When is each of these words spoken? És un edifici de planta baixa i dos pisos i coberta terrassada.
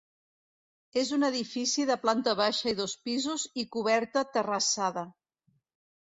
És 0.99 1.09
un 1.17 1.25
edifici 1.25 1.83
de 1.89 1.97
planta 2.05 2.33
baixa 2.39 2.71
i 2.71 2.77
dos 2.79 2.95
pisos 3.09 3.43
i 3.65 3.65
coberta 3.75 4.23
terrassada. 4.39 5.05